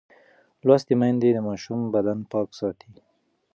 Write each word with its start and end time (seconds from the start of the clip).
لوستې 0.65 0.93
میندې 0.99 1.29
د 1.33 1.37
ماشوم 1.47 1.79
بدن 1.93 2.19
پاک 2.31 2.49
ساتي. 2.59 2.89